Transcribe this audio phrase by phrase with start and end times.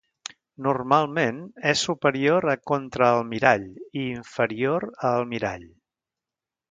[0.67, 1.41] Normalment
[1.71, 5.69] és superior a Contraalmirall i inferior a almirall.